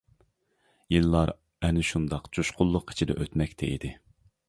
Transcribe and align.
يىللار 0.93 1.33
ئەنە 1.67 1.85
شۇنداق 1.91 2.33
جۇشقۇنلۇق 2.39 2.95
ئىچىدە 2.97 3.19
ئۆتمەكتە 3.23 3.73
ئىدى. 3.77 3.97